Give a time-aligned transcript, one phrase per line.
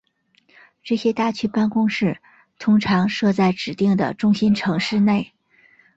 [0.81, 2.19] 这些大区办公室
[2.57, 5.31] 通常设在指定的中心城市内。